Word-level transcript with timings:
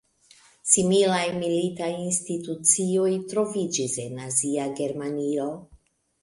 Similaj 0.75 1.25
militaj 1.41 1.89
institucioj 2.03 3.05
troviĝis 3.35 3.95
en 4.05 4.17
nazia 4.23 4.67
Germanio. 4.81 5.47